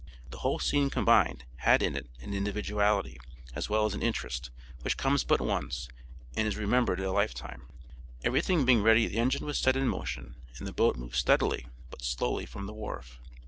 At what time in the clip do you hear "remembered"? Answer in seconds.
6.57-6.99